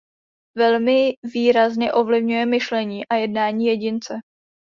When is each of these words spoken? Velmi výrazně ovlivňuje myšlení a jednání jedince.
Velmi 0.57 1.13
výrazně 1.33 1.93
ovlivňuje 1.93 2.45
myšlení 2.45 3.07
a 3.07 3.15
jednání 3.15 3.65
jedince. 3.65 4.15